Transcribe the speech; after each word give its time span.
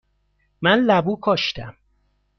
من 0.61 0.77
لبو 0.87 1.15
کاشتم. 1.15 1.73